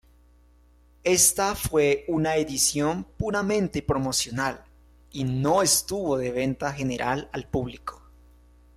[1.03, 4.63] Ésta fue una edición puramente promocional,
[5.11, 8.01] y no estuvo de venta general al público.